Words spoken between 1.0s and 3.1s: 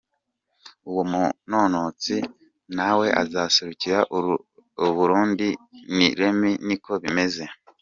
munonotsi nawe